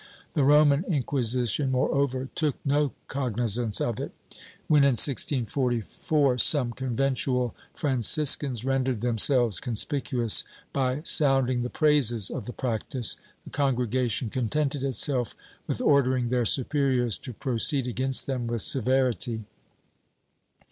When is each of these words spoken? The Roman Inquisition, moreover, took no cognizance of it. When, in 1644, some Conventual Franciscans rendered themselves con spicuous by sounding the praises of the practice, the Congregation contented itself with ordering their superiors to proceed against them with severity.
The 0.33 0.43
Roman 0.43 0.83
Inquisition, 0.85 1.69
moreover, 1.69 2.27
took 2.33 2.55
no 2.65 2.91
cognizance 3.07 3.79
of 3.79 3.99
it. 3.99 4.11
When, 4.67 4.81
in 4.81 4.93
1644, 4.97 6.39
some 6.39 6.71
Conventual 6.73 7.53
Franciscans 7.75 8.65
rendered 8.65 9.01
themselves 9.01 9.59
con 9.59 9.75
spicuous 9.75 10.43
by 10.73 11.03
sounding 11.03 11.61
the 11.61 11.69
praises 11.69 12.31
of 12.31 12.47
the 12.47 12.51
practice, 12.53 13.15
the 13.43 13.51
Congregation 13.51 14.31
contented 14.31 14.83
itself 14.83 15.35
with 15.67 15.79
ordering 15.79 16.29
their 16.29 16.45
superiors 16.45 17.19
to 17.19 17.31
proceed 17.33 17.85
against 17.85 18.25
them 18.25 18.47
with 18.47 18.63
severity. 18.63 19.43